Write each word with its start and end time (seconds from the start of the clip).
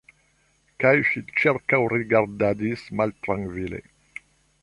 Kaj 0.83 0.93
ŝi 1.09 1.21
ĉirkaŭrigardadis 1.41 2.87
maltrankvile. 3.01 3.83